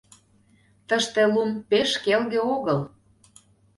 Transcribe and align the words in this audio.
Тыште 0.87 1.21
лум 1.33 1.51
пеш 1.69 1.89
келге 2.03 2.39
огыл. 2.53 2.79